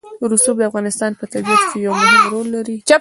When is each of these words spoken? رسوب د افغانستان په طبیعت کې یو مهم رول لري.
رسوب 0.31 0.55
د 0.59 0.63
افغانستان 0.69 1.11
په 1.19 1.25
طبیعت 1.33 1.61
کې 1.71 1.77
یو 1.85 1.93
مهم 2.01 2.23
رول 2.33 2.47
لري. 2.55 2.77